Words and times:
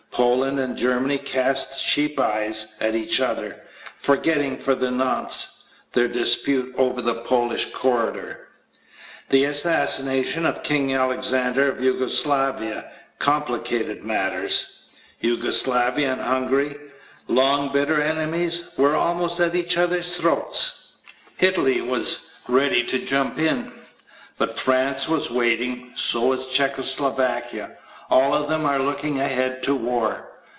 Poland 0.11 0.59
and 0.59 0.77
Germany 0.77 1.17
cast 1.17 1.81
sheep's 1.81 2.19
eyes 2.21 2.75
at 2.81 2.95
each 2.95 3.19
other, 3.21 3.63
forgetting 3.95 4.55
for 4.57 4.75
the 4.75 4.91
nonce 4.91 5.01
[one 5.01 5.15
unique 5.15 5.27
occasion], 5.27 5.85
their 5.93 6.07
dispute 6.21 6.75
over 6.77 7.01
the 7.01 7.15
Pohsh 7.23 7.71
Corridor. 7.73 8.47
The 9.29 9.45
assassination 9.45 10.45
of 10.45 10.61
King 10.63 10.93
Alexander 10.93 11.71
of 11.71 11.79
Jugoslavia 11.79 12.61
[Yugoslavia] 12.67 12.91
complicated 13.19 14.03
matters. 14.03 14.83
Jugoslavia 15.23 16.11
and 16.11 16.21
Hungary, 16.21 16.75
long 17.29 17.71
bitter 17.71 17.99
enemies, 17.99 18.73
were 18.77 18.95
almost 18.95 19.39
at 19.39 19.55
each 19.55 19.75
other's 19.77 20.15
throats. 20.17 20.91
Italy 21.39 21.81
was 21.81 22.33
ready 22.49 22.83
to 22.83 22.99
jump 22.99 23.39
in. 23.39 23.71
But 24.37 24.59
France 24.59 25.07
was 25.09 25.31
waiting. 25.31 25.93
So 25.95 26.27
was 26.27 26.47
Czechoslovakia. 26.49 27.77
All 28.09 28.35
of 28.35 28.49
them 28.49 28.65
are 28.65 28.77
looking 28.77 29.21
ahead 29.21 29.63
to 29.63 29.73
war. 29.73 30.27